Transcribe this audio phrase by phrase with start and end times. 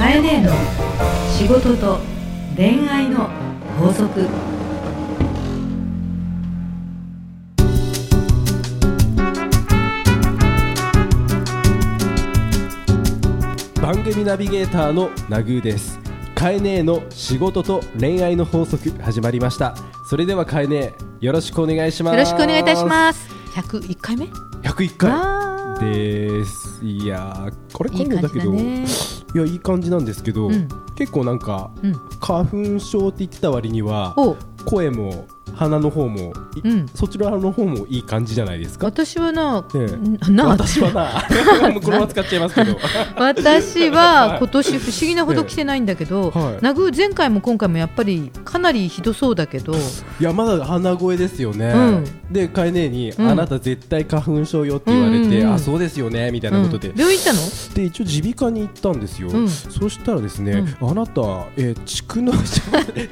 [0.00, 0.50] カエネの
[1.36, 1.98] 仕事と
[2.56, 3.28] 恋愛の
[3.78, 4.26] 法則。
[13.82, 16.00] 番組ナビゲーターのナグーです。
[16.34, 19.74] カエネーの仕事と恋愛の法則始まりました。
[20.08, 22.14] それではカエネーよろしくお願いします。
[22.14, 23.28] よろしくお願いいたします。
[23.54, 24.24] 101回目
[24.62, 25.39] ？101回
[25.80, 28.54] ですいやーこれいい感じ今度だけど。
[29.32, 31.94] いやいい感じなんですけど、うん結構なんかうん。
[32.20, 36.86] 花粉症って言ってた割にはお、声も鼻の方も、いうん。
[36.94, 38.86] そちらの方もいい感じじゃないですか？
[38.86, 39.86] 私はな、え
[40.28, 40.30] え。
[40.30, 41.24] な、私はな
[41.80, 42.76] こ のまま使っちゃいますけど。
[43.16, 46.62] 私は 今年不思議なほど来てないんだけど、はい。
[46.62, 49.76] ナグ前回も今回もやっぱりかなりひどそうだけど、い
[50.20, 52.04] やまだ鼻声ですよね、うん。
[52.32, 53.28] でカエネに、うん。
[53.28, 55.52] あなた絶対花粉症よって言われて、うんうんうん。
[55.54, 56.98] あそうですよねみたいなことで、うん。
[56.98, 57.40] 病院行ったの？
[57.74, 59.48] で一応耳鼻科に行ったんですよ、うん。
[59.48, 61.20] そしたらですね、あなた、
[61.56, 62.38] えー蓄能症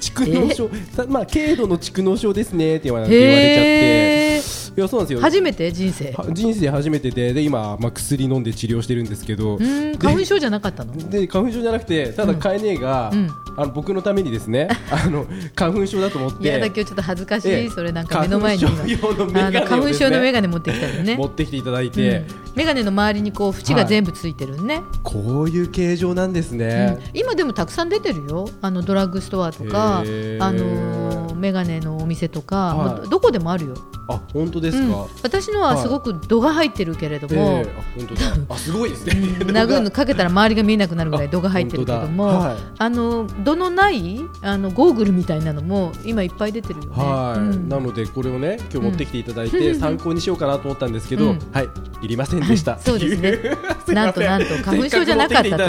[0.00, 4.57] 蓄能症さまあ軽度の蓄能症ですねって言われ言われちゃって。
[4.78, 5.20] いやそうなんですよ。
[5.20, 5.72] 初めて？
[5.72, 6.12] 人生？
[6.12, 10.96] は人生初めてでで今、まあ、薬飲んで治療してるんですけど、うん、花粉症じゃなかったの？
[11.10, 13.28] で花粉症じゃなくてただカエネが、うん。
[13.56, 15.26] あの僕のためにですね あの
[15.56, 16.44] 花粉症だと思って。
[16.44, 17.70] いやだ今日ちょっと恥ずかしい、ええ。
[17.70, 21.16] それなんか目の前に今花粉のメガネをあの花粉症のですねメガネ持ってきたのね。
[21.16, 21.24] 持。
[21.24, 22.24] ってきていただいて、うん。
[22.54, 26.98] メガネの周りにこう縁が全部ついてるね、こういう形状なんですね。
[27.12, 28.48] うん、今でもたくさん出てるよ。
[28.60, 33.08] あのドラッグストアとかあのーメガネのお店とか、はい。
[33.08, 33.74] どこでもあるよ、
[34.08, 34.90] あ本当ですうん。
[34.90, 38.20] か、私のはすごく度が入ってるけれども、えーあ本当だ。
[38.54, 39.14] あすごいですね。
[39.40, 42.56] うん殴るのかけたら周りが見えなくなるぐらい度が入ってるけどもはい。
[42.78, 46.90] あの度のないあのゴーグルみたいなのも今いっぱい出てるよね。
[46.94, 47.68] はい、うん。
[47.68, 49.80] なのでこれをね今日持ってきていただいて、うん。
[49.80, 51.38] 参考にしようかなと思ったんですけど、うん。
[51.52, 51.68] はい。
[52.00, 52.78] いりませんでした。
[52.78, 53.38] そうですね。
[53.92, 55.64] なんとなんと花粉症じゃなかったと。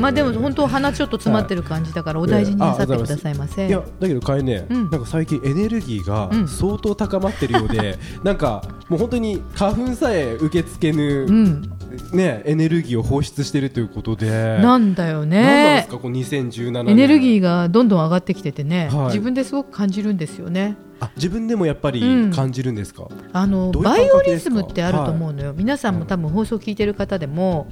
[0.00, 3.66] まあでも本当鼻ちょっと詰まってる感じだからお大事になさってくださいませ。
[3.66, 4.90] いやだけどかえね、うん。
[4.90, 11.62] なんか最近エネルギーがうん相当高まってるようで、 なんかもう本当に花粉さえ受け付けぬ、うん、
[12.12, 14.58] ねエネルギーを放出してるということで。
[14.58, 15.88] なんだよなんなんですね。
[15.90, 16.88] かこう2017年。
[16.92, 19.06] エネルギーがどんどん上がってきててね、はい。
[19.06, 20.76] 自分ですごく感じるんですよね。
[21.00, 22.30] あ自分でもやっぱりうん。
[22.30, 27.68] 感じるんですか、あのどういうバイオリズムってあると思うのよ、皆さんも多分放送聞いてる方でも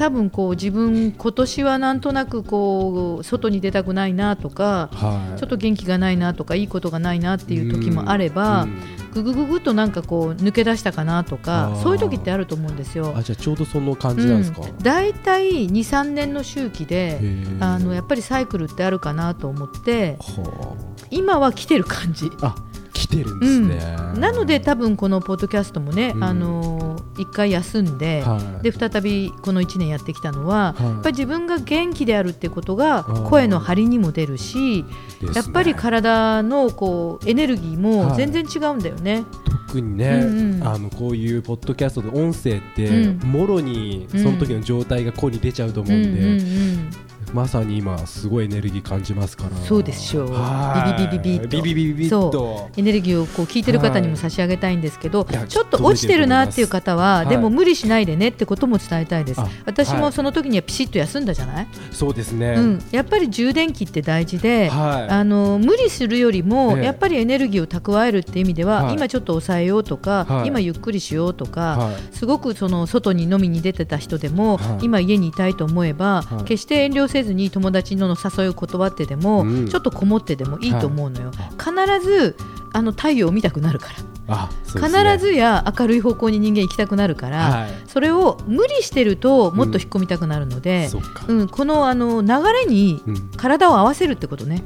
[0.00, 5.38] 多分こう自分今年はなんとなくこう外に出たくないなとかはい。
[5.38, 8.80] ちょっと元気がないなとかいいことがないなっていう時もあれば、うん。
[9.12, 13.12] ぐぐぐぐっとなんかこう抜け出したかなとかそういう時ってあると思うんですよ。
[13.14, 14.78] あじゃあちょうどその感じなんですか、うん。
[14.78, 17.20] 大体23年の周期で
[17.60, 20.76] あのやっぱりサイクルってあるかなと思っては
[21.10, 22.30] 今は来てる感じ。
[22.40, 26.24] ああ来てるんですね、なので多分このポッドキャストもね、うん。
[26.24, 26.79] あの
[27.16, 28.62] 1回休んで、はい。
[28.62, 30.86] で再びこの1年やってきたのは、はい。
[30.86, 34.88] やっぱり自分が元気であるってことが声の張りにも出るし、ね。
[35.34, 38.16] やっぱり体のこうエネルギーもはい。
[38.16, 39.24] 全然違うんだよね。
[39.68, 40.66] 特にね、うんうん。
[40.66, 43.30] あのこういうポッドキャストの音声って、うん。
[43.30, 46.90] もろにその時の状態が声に出ちゃうと思うんで、うんうんうん
[47.32, 59.48] まさに今すごいエネルギー感じますからそうでしょうはいビビビビビビビビビビッとエネルギーをこう聞いてる方にも差し上げたいんですけど、ちょっと落ちてるなっていう方は、はいでも無理しないでねってことも伝えたいですあ。
[59.66, 79.68] 私はいもその時にはピシッと休んだじゃない、そうですね、うん、やっぱり充電器って大事で、はいあの無理するよりも、ええやっぱりエネルギーを蓄えるっていう意味では、はい今ちょっと抑えようとか、はい今ゆっくりしようとか、はいすごくその外に飲みに出てた人でも、はい今家にいたいと思えば、はい決して遠慮せずに友達の誘いを断ってでも、うん。
[79.68, 82.36] ちょっとこもってでもいいと思うのよ、は必ず
[82.72, 83.88] あの太陽を見たくなるか
[84.28, 84.50] ら、ね。
[84.74, 87.70] 必ずや明るい方向に人間行きたくなるから、はい。
[87.86, 93.30] それを無理してるともっと引っ込みたくなるので、そっか、うんこのあの流れにうん。
[93.36, 94.62] 体を合わせるってことね。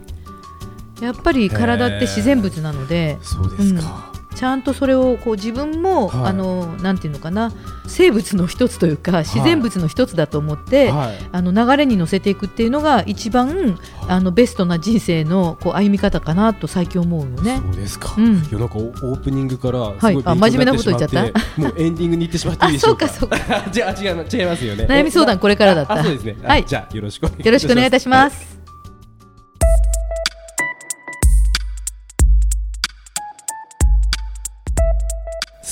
[1.00, 6.30] やっぱり体って自然物なのでそうですか、ちゃんとそれをこう自分も、はい。
[6.30, 7.52] あのなんていうのかな
[7.86, 11.18] 生物の一つというか自然物の一つだと思って、はい。
[11.32, 17.60] あの流れに乗せていくっていうのが一番あのベストな人生のこう歩み方かなと最近思うよね。
[17.64, 18.36] そうですか、うん。
[18.36, 20.22] いやなんかオープニングからはい。
[20.24, 21.60] あ真面目なにこと言っちゃった？
[21.60, 23.08] もうエンディングに行ってしまっていいあでしょうか？
[23.08, 23.64] そうかそうか。
[23.70, 24.86] じゃあ違います違いますよね。
[24.88, 25.94] 悩み相談これからだった。
[25.94, 26.64] あそうですね、はい。
[26.66, 28.53] じゃあよろしくお願いよろしくお願いいたしまはいす。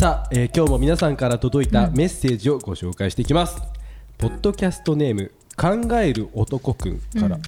[0.03, 1.95] さあ、えー今日も皆さんから届いたうん。
[1.95, 3.63] メッセージをご紹介していきます、
[4.19, 7.43] ポッドキャストネーム考える男くんから、うん。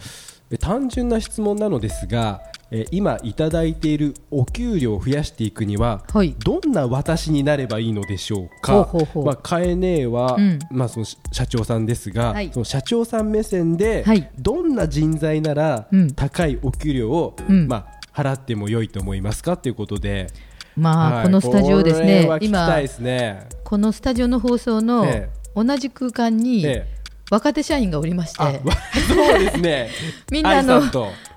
[0.53, 6.37] え単純な質問なのですが、ええー今いただいているお給料を増やしていくには、はい。
[6.45, 8.89] どんな私になればいいのでしょうか？
[9.17, 10.61] まあカエネは、うん。
[10.71, 12.51] まあその社長さんですが、はい。
[12.53, 14.31] その社長さん目線で、はい。
[14.39, 16.12] どんな人材なら、うん。
[16.12, 17.67] 高いお給料を、うん。
[17.67, 19.56] まあ払っても良いと思いますか？
[19.56, 20.29] ということで、
[20.76, 21.25] まあ、はい。
[21.25, 22.26] このスタジオですね。
[22.26, 23.49] はいですね。
[23.65, 26.94] このスタジオの放送のえ同じ空間にええ。
[27.31, 29.88] 若手社員がおりまして、あ、そうですね。
[30.31, 30.82] みんなあの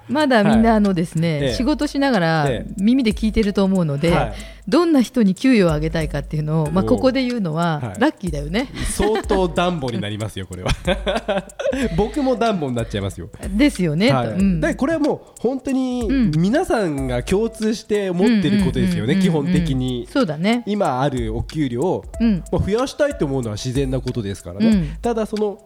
[0.10, 1.54] まだみんなあのですね、ええ。
[1.54, 2.74] 仕事しながらええ。
[2.78, 4.34] 耳で聞いてると思うので、はい。
[4.68, 8.00] どんな人に給与を上げたいかっていうのを、まあ、おここで言うのは、はい。
[8.00, 8.70] ラッキーだよね。
[8.96, 10.72] 相当暖房になりますよ、これは。
[11.96, 13.30] 僕も暖房になっちゃいますよ。
[13.50, 14.12] ですよね。
[14.12, 14.28] はい。
[14.30, 14.60] うん。
[14.60, 16.32] だからこれはもう本当にうん。
[16.38, 20.08] 皆さんが共通して思ってることですよね、基本的に。
[20.12, 20.64] そうだね。
[20.66, 22.44] 今あるお給料を、うん。
[22.52, 24.90] まあ、増やしたいと思うのは自然なことですからね、うん。
[25.02, 25.60] ただその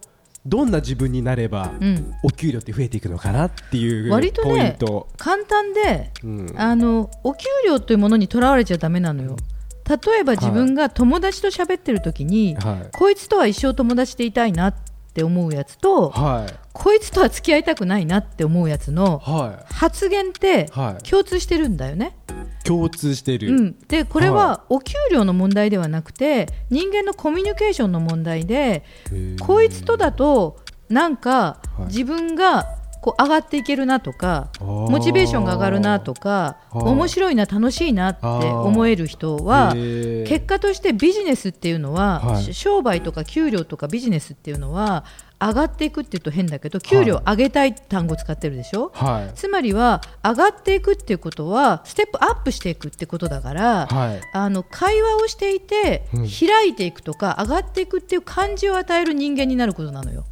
[0.45, 2.13] どんな自分になれば、うん。
[2.23, 6.53] お給料って増えていくのかなっていう割とポインねト、簡単で、うん。
[6.57, 9.35] あのお給料というものにとらわれちゃダメなのよ。
[9.87, 12.89] 例えば自分が友達と喋ってる時に、はい。
[12.91, 14.75] こいつとは一生友達でいたいなっ
[15.13, 16.53] て思うやつと、はい。
[16.73, 21.03] こいつとは付き合いたくないなって思うやつのは発言ってはい。
[21.03, 22.15] 共通してるんだよね。
[22.29, 28.83] い、共通してる、うん、でこれははお給料の問題ではなくて人間のコミュニケーションの問題で
[29.41, 30.59] こいつとだと
[30.89, 31.85] なんかはい。
[31.85, 36.83] 自分がこう上がっていけるなとかモチベーションが上がるなとかはい。
[36.83, 42.43] 面白いな楽しいなって思える人は結果としてビジネスっていうのは、はい。
[42.43, 45.03] し商売とか給料とかビジネスっていうのは
[45.39, 49.31] 上がっていくっていうと変だけど給料上げたい単語使ってるでしょ、はい。
[49.33, 54.21] つまりは上がっていくっていうことはステップアップしていくってことだから、はい。
[54.33, 56.27] あの会話をしていて、うん。
[56.27, 60.25] 開いていくとか上がっていくっていう感じを与える人間になることなのよ。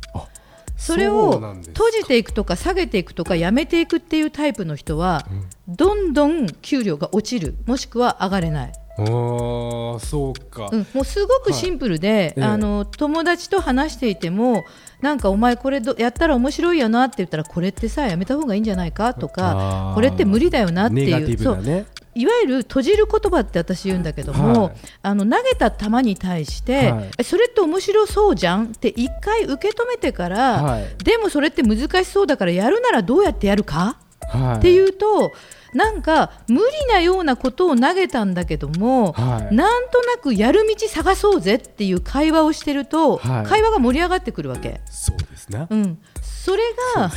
[0.80, 5.26] あそれそを閉じていくとか下げていくとかやめていくっていうタイプの人は、
[5.68, 7.56] どんどん給料が落ちる。
[7.66, 12.44] もしくは上がれない、あーそうか、うん、もうすごくシンプルで、ええ。
[12.44, 14.66] あの友達と話していても
[15.02, 19.96] なんかお前これどやったら面白いよなって言ったらこれってさやめた方がいいんじゃないかとあかー。
[19.96, 21.38] これって無理だよなっていう。
[21.38, 21.86] そう
[22.20, 24.74] いわゆる閉じる言葉って私言うんだけども、はい。
[25.04, 27.12] あの投げた球に対して、はい。
[27.20, 31.04] えそれって面白そうじゃんって一回受け止めてから、はい。
[31.04, 33.98] でもそれって難しそうだからやるならどうやってやるか、
[34.32, 34.58] はい。
[34.58, 35.32] っていうと
[35.74, 39.56] なんか無理なようなことを投げたんだけども、はい。
[39.56, 43.46] なんとなくやる道探そうぜっていう会話をしてると、はい。
[43.46, 44.82] 会話が盛り上がってくるわけ。
[44.92, 45.98] そうですね、うん、
[46.40, 46.64] それ
[46.96, 47.12] が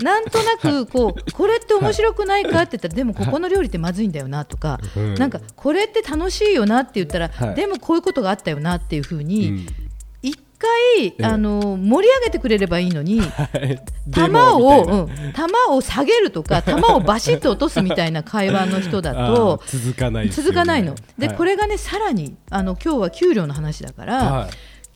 [0.00, 5.14] なんとなくこうこれって面白くないかって言ったらでもここの料理ってまずいんだよなとかうん。
[5.14, 7.54] なんかこれって楽しいよなって言ったらはい。
[7.56, 9.66] でもこういうことがあったよなっていうふううにん。
[10.22, 13.80] 一え回あの盛り上げてくれればいいのにはい。
[14.14, 14.94] 球デモみを、たいな。
[14.94, 20.94] うん、球を下げるとか 球をバシッと落とすみたいな会話の人だと 続かないの。
[21.18, 21.36] ではい。
[21.36, 24.50] これがねさらにあの今日は給料の話だから、はい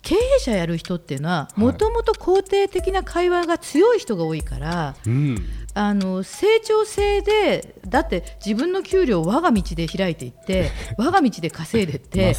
[0.06, 5.44] 経営者やる人っていうのはもともと肯定的な会話が強い人が多いから、うん。
[5.78, 12.34] あの成長性でだって自分の給料を我が道で開いていって 我が道で稼いでって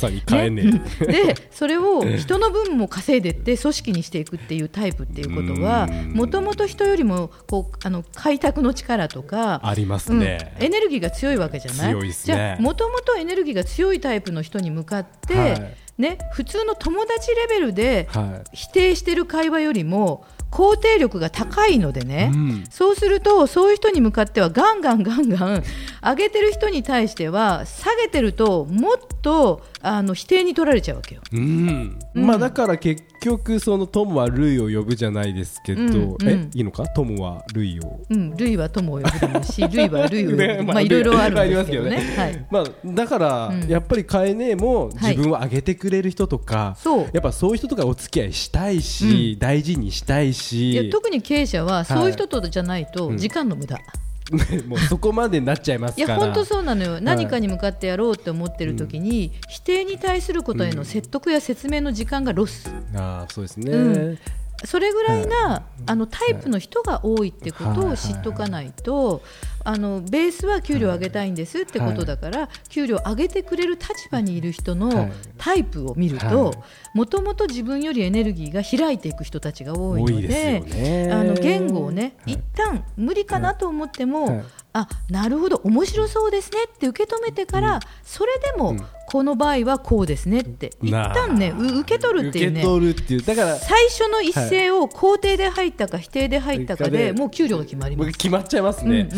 [1.06, 6.14] でそれを人の分も稼いでって組織にしていくっていうタイプっていうことはうん。
[6.14, 10.20] もともと人よりもこうあの開拓の力とかありますうん。
[10.20, 11.94] ね、エネルギーが強いわけじゃない？
[11.94, 12.12] ね。
[12.12, 22.64] じゃあもともとエネルギーが強いタイプの人に向かって、はいね、普通の友達レベルでは否定してる会話よりも肯定力が高いのでい、ね、うん。
[22.70, 25.64] そうするとそういう人に向かってはガンガンガンガン
[26.02, 31.22] 上げてる人に対しては下げてるともっとあの否定に取られちゃうわけよ。
[31.34, 32.26] うんうん。
[32.26, 36.28] まあだから結局その友はルイを呼ぶじゃないですけど、うんうん。
[36.28, 36.88] えいいのか？
[36.88, 38.00] 友はルイを。
[38.10, 40.38] うん、ルイは友を呼ぶし、 ルイはルイを呼ぶ。
[40.38, 41.96] でねも、まあいろいろあるんですけどね。
[41.98, 42.46] ますけはい。
[42.52, 43.68] まあ、だから、うん。
[43.68, 47.10] やっぱりカエネも自分を上げてくれる人とか、そう。
[47.14, 50.72] やっぱそういう人とかお付き合いしたいし、大事にしたいし。
[50.72, 53.18] いや特に経営者はそういう人とじゃないとうん。
[53.18, 53.78] 時間の無駄、
[54.68, 56.08] もうそこまでになっちゃいますから。
[56.08, 64.20] いや本当そうなのよ、何かに向かってやろうって思ってる時に、否定に対することへの説得や説明の時間がロス、ああそうですね、うん
[64.66, 69.22] それぐらいな、あのタイプの人が多いってことを知っとかないと、
[69.64, 75.12] あのベースは給料上げたいんですってことだから、給料上げてくれる立場にいる人はのい。
[75.38, 76.30] タイプを見るはい。
[76.30, 76.56] と
[76.94, 80.64] もともと自分よりエネルギーが開いていく人たちが多いので
[81.12, 82.34] あの言語をね、はい。
[82.34, 84.44] 一旦無理かなと思っても、はい
[84.78, 85.62] あなるほど。
[85.64, 88.86] 面白そうですねって受け止めてから、それでも、うん。
[89.10, 92.60] この場合はこうですねって一旦ねう受け取るっていうね。
[92.60, 98.08] 受け取るっていうだから最初の一声を肯定で入ったか否定で入ったかではいもう給料が決まります。
[98.08, 99.10] 僕決まっちゃいますうんうんね、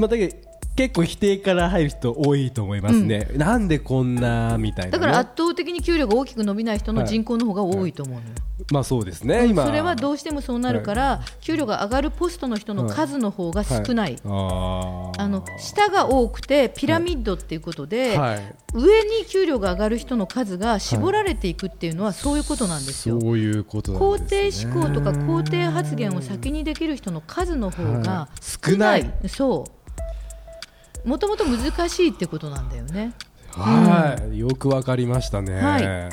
[0.00, 8.26] まあ、だけど結構否定から入る人多いと思いますね、なんでこんなみたいな、ね、だから圧倒的に給料が大きく伸びない人の人口の方が多いと思うのよ、
[8.72, 9.66] まあそうですね、今。
[9.66, 14.28] それはどうしてもそうなるから、給料が上がるポストの人の数の方が少ない、あ
[15.28, 23.20] の下が多くてピラミッドっていうことで、はい、上に給料が上がる人の数が絞られていくっていうのはそういうことなんですよ。
[23.20, 29.12] そういうことなん肯です、ね、定思考とか肯定発言を先にできる人の数の方が少ない。
[29.26, 29.79] そう
[31.04, 33.12] もともと難しいってことなんだよね。
[33.52, 35.60] はい、よくわかりましたね。
[35.60, 36.10] はい。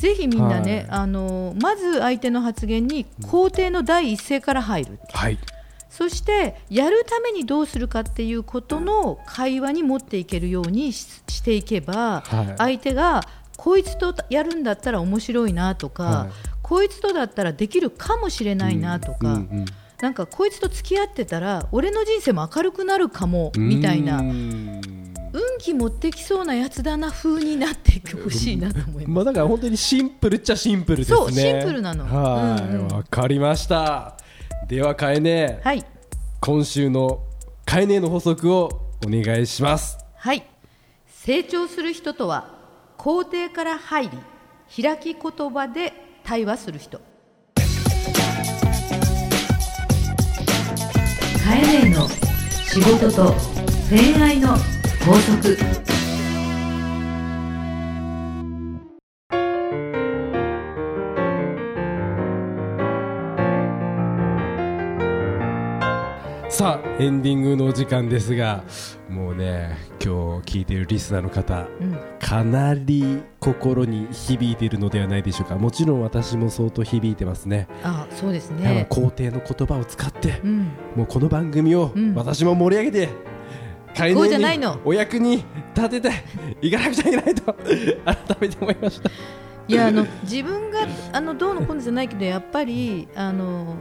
[0.00, 1.00] ぜひみんなね、はい。
[1.00, 5.38] あのまず相手の発言に肯定の第一声から入る、はい、
[5.88, 12.54] そしてやるためにどうするかっていうことの会話に持っていけるようにししていけば、はい。
[12.58, 13.22] 相手が
[13.56, 16.30] こいつとやるんだったら面白いなとか、はい。
[16.62, 19.64] こいつとだったらできるかもしれないなとか、うんうん
[20.00, 24.18] なんかこいつと付き合ってたら俺の人生も明るくなるかもみたいな。
[24.18, 29.08] 運ん気持ってきそうなやつだな風になってほしいなと思います。
[29.08, 31.16] まあだから本当にシンプルっちゃシンプルですね。
[31.16, 32.04] そうシンプルなの。
[32.04, 32.88] はい、うんうん。
[32.88, 34.16] わかりました。
[34.68, 35.84] ではかえね、はい。
[36.40, 37.24] 今週の
[37.64, 38.68] かえねの法則を
[39.04, 39.98] お願いします。
[40.16, 40.46] はい。
[41.08, 42.54] 成長する人とは
[42.98, 47.00] 肯定から入り開き言葉で対話する人
[51.44, 53.34] カエネの仕事と
[53.90, 54.56] 恋愛の
[55.04, 55.83] 法則。
[66.64, 68.64] さあエンディングのお時間ですが、
[69.10, 75.56] もうね今日聞いているリスナーの方、うんかなり心に響いているのではないでしょうか。
[75.56, 77.68] もちろん私も相当響いてますね。
[77.82, 83.08] あそうですねぱ肯定の言葉を使って、うんもうこの番組をうん私も盛り上げて、
[83.94, 85.44] 会こうじゃないのお役に
[85.76, 86.12] 立てて
[86.62, 87.52] いかなくちゃいけないと
[88.06, 89.10] 改めて思いました。
[89.68, 93.76] いやあの自分があのどうのこうのじゃないけどやっぱりあの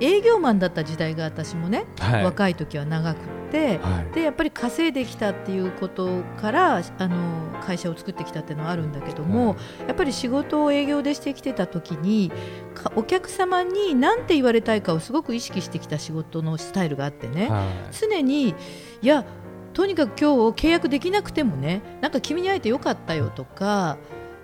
[0.00, 2.24] 営業マンだった時代が私もね、はい。
[2.24, 4.14] 若い時は長くって、はい。
[4.14, 7.16] でやっぱり稼いできたっていうことからあの
[7.64, 9.88] 会社を作ってきたっていうのはあるんだけども、はい。
[9.88, 12.30] やっぱり仕事を営業でしてきてた時に
[12.74, 17.66] かお客様に何て言われたいかをすごく意識してきた仕事のスタイルがあってね、はい。
[17.92, 18.54] 常にい
[19.02, 19.24] や
[19.72, 23.98] とにかく今日契約できなくてもねなんか君に会えてよかったよとか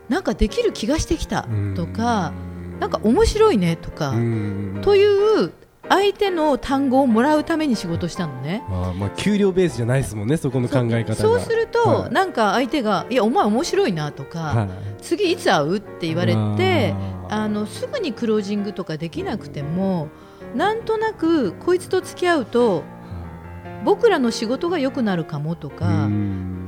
[0.09, 2.33] なんかできる気がしてきたとか
[2.81, 5.05] なんか面白いねとかうんとい
[5.45, 5.53] う
[5.89, 8.63] 相手の単語をもらうために仕事したのね。
[8.69, 14.69] あーまあ給料ベースじゃないですもんねそこの考え方がそうすると、はいなんか相手が「いやお前面白いな」とか、はい
[15.03, 16.95] 次いつ会う?」って言われて
[17.29, 20.09] あのすぐにクロージングとかできなくても
[20.55, 22.85] なんとなくこいつと付き合うと
[23.85, 26.09] 僕らの仕事が良くなるかもとか。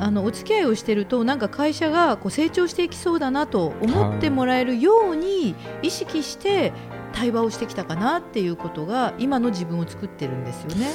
[0.04, 6.72] うんあのお付き合いをしてるとなんか会社がこう成長していきそうだなと思ってもらえるように意識して
[7.12, 10.88] 対話をしてきたかなっていうことが今の自分を作ってるんですよね。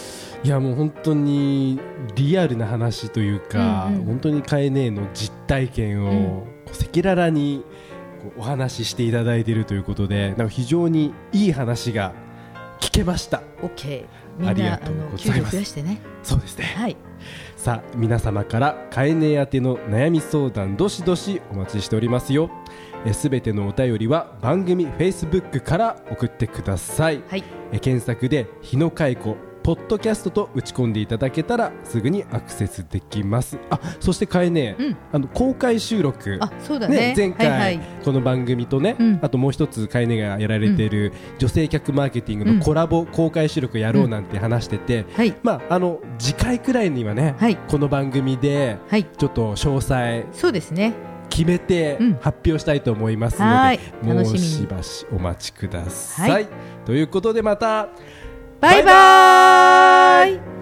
[0.44, 1.80] いやもう本当に
[2.16, 7.63] リアルな話というか、うんうん本当にカエネの実体験を赤裸々に
[8.38, 12.29] お話ししていただいているということでなんか非常にいい話が聞
[13.00, 13.41] けました。
[13.62, 14.06] OK
[14.41, 15.51] あありがとうございます。
[15.53, 16.01] 増やしてね。
[16.24, 16.65] そうですね。
[16.77, 16.98] はい。
[17.56, 22.50] さあ皆様からカエネ宛ての悩み相談どしどしお待ちしておりますよ。
[23.13, 27.24] すべてのお便りは番組 Facebook から送ってください。
[27.27, 27.44] はい。
[27.72, 29.36] え検索で日野海子
[29.70, 33.60] ポッドキャストと打ち込んでいただけたらすぐにアクセスできます。
[33.70, 34.98] あそしてかえね、うん。
[35.12, 36.40] あの公開収録。
[36.42, 37.14] あそうだね。
[37.16, 37.80] 前回、はいはい。
[38.04, 39.20] この番組とね、うん。
[39.22, 45.36] あともう一つかえねがやられている女性客マーケティングのコラボ公開収録やろうなんて話してて、はい。
[45.44, 47.56] まああの次回くらいにはね、はい。
[47.56, 49.04] この番組ではい。
[49.04, 50.96] ちょっと詳細そうですね。
[51.30, 52.14] 決めてうん。
[52.16, 53.80] 発表したいと思いますので、はい。
[54.02, 56.32] もうしばしお待ちください。
[56.32, 56.48] はい。
[56.86, 57.90] ということでまた
[58.62, 60.59] バイバイ。